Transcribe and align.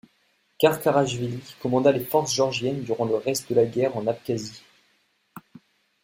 Karkarachvili 0.57 1.43
commanda 1.61 1.91
les 1.91 2.03
forces 2.03 2.33
géorgiennes 2.33 2.81
durant 2.81 3.05
le 3.05 3.17
reste 3.17 3.47
de 3.49 3.53
la 3.55 3.65
guerre 3.67 3.95
en 3.95 4.07
Abkhazie. 4.07 4.63